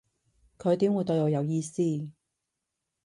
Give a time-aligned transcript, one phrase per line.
[0.57, 1.83] 佢點會對我有意思